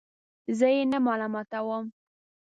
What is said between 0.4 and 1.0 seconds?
زه یې نه